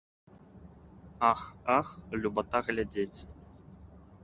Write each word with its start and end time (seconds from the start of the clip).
Ах, 1.31 1.41
ах, 1.79 1.87
любата 2.23 2.59
глядзець! 2.71 3.19